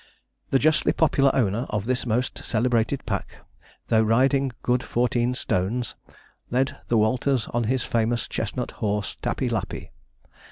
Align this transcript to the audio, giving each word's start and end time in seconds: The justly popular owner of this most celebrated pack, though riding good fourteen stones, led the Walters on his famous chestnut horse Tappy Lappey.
The 0.49 0.57
justly 0.57 0.93
popular 0.93 1.29
owner 1.35 1.67
of 1.69 1.85
this 1.85 2.07
most 2.07 2.43
celebrated 2.43 3.05
pack, 3.05 3.35
though 3.85 4.01
riding 4.01 4.51
good 4.63 4.81
fourteen 4.81 5.35
stones, 5.35 5.93
led 6.49 6.79
the 6.87 6.97
Walters 6.97 7.45
on 7.53 7.65
his 7.65 7.83
famous 7.83 8.27
chestnut 8.27 8.71
horse 8.81 9.17
Tappy 9.21 9.47
Lappey. 9.47 9.91